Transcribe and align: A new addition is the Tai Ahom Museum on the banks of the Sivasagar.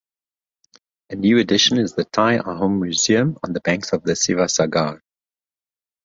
A 1.11 1.15
new 1.15 1.37
addition 1.37 1.77
is 1.77 1.93
the 1.93 2.05
Tai 2.05 2.39
Ahom 2.39 2.79
Museum 2.81 3.37
on 3.43 3.53
the 3.53 3.59
banks 3.59 3.93
of 3.93 4.01
the 4.01 4.13
Sivasagar. 4.13 4.99